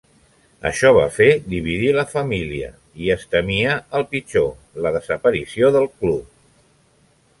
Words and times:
Això 0.67 0.89
va 0.97 1.03
fer 1.17 1.27
dividir 1.53 1.91
la 1.97 2.05
família 2.13 2.71
i 3.07 3.11
es 3.17 3.27
temia 3.35 3.75
el 3.99 4.07
pitjor: 4.15 4.51
la 4.87 4.95
desaparició 4.97 5.71
del 5.77 5.87
Club. 5.99 6.33